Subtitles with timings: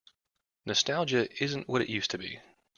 [0.65, 2.39] Nostalgia isn't what it used to be.